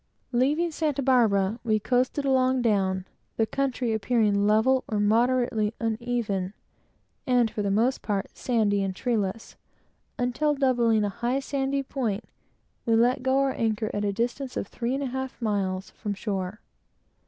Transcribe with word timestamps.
Leaving 0.31 0.71
Santa 0.71 1.03
Barbara, 1.03 1.59
we 1.63 1.77
coasted 1.79 2.25
along 2.25 2.63
down, 2.63 3.05
the 3.37 3.45
country 3.45 3.93
appearing 3.93 4.47
level 4.47 4.83
or 4.87 4.99
moderately 4.99 5.75
uneven, 5.79 6.53
and, 7.27 7.51
for 7.51 7.61
the 7.61 7.69
most 7.69 8.01
part, 8.01 8.35
sandy 8.35 8.81
and 8.81 8.95
treeless; 8.95 9.57
until, 10.17 10.55
doubling 10.55 11.03
a 11.03 11.09
high, 11.09 11.39
sandy 11.39 11.83
point, 11.83 12.23
we 12.83 12.95
let 12.95 13.21
go 13.21 13.37
our 13.37 13.51
anchor 13.53 13.91
at 13.93 14.03
a 14.03 14.11
distance 14.11 14.57
of 14.57 14.65
three 14.65 14.89
or 14.89 14.93
three 14.93 14.95
and 14.95 15.03
a 15.03 15.13
half 15.15 15.39
miles 15.39 15.91
from 15.91 16.15
shore. 16.15 16.61